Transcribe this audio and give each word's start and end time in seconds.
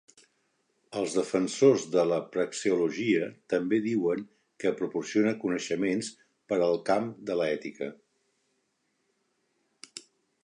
Els 0.99 1.15
defensors 1.17 1.83
de 1.95 2.05
la 2.11 2.15
praxeologia 2.35 3.27
també 3.53 3.79
diuen 3.83 4.23
que 4.63 4.71
proporciona 4.79 5.35
coneixements 5.43 6.09
per 6.53 6.59
al 6.69 6.77
camp 6.89 7.11
de 7.31 7.35
l'ètica. 7.43 7.91